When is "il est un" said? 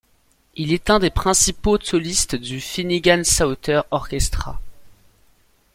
0.55-0.97